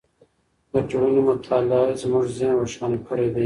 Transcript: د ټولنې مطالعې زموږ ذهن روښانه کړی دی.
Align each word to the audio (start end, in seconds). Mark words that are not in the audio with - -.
د 0.71 0.73
ټولنې 0.89 1.21
مطالعې 1.29 1.99
زموږ 2.01 2.23
ذهن 2.37 2.53
روښانه 2.61 2.97
کړی 3.07 3.27
دی. 3.33 3.39